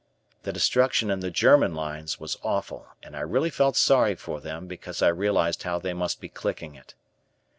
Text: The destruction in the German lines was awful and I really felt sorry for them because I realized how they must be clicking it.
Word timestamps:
The 0.41 0.51
destruction 0.51 1.11
in 1.11 1.19
the 1.19 1.29
German 1.29 1.75
lines 1.75 2.19
was 2.19 2.35
awful 2.41 2.87
and 3.03 3.15
I 3.15 3.19
really 3.19 3.51
felt 3.51 3.75
sorry 3.77 4.15
for 4.15 4.41
them 4.41 4.65
because 4.65 5.03
I 5.03 5.09
realized 5.09 5.61
how 5.61 5.77
they 5.77 5.93
must 5.93 6.19
be 6.19 6.27
clicking 6.27 6.73
it. 6.73 6.95